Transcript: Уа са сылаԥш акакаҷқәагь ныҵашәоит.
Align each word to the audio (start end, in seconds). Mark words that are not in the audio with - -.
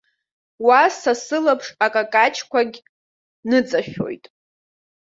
Уа 0.65 0.81
са 0.99 1.13
сылаԥш 1.23 1.67
акакаҷқәагь 1.85 2.77
ныҵашәоит. 3.49 4.25